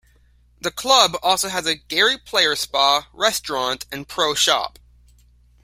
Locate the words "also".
1.21-1.47